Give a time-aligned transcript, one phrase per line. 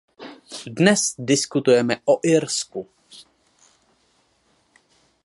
[0.77, 2.87] Dnes diskutujeme o Irsku.